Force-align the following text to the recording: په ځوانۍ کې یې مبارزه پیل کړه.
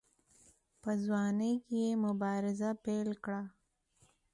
په 0.81 0.91
ځوانۍ 1.03 1.53
کې 1.65 1.77
یې 1.85 1.93
مبارزه 2.05 2.69
پیل 2.83 3.09
کړه. 3.23 3.41